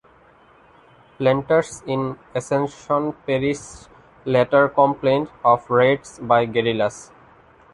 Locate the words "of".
5.45-5.69